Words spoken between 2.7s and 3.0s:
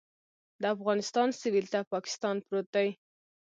دی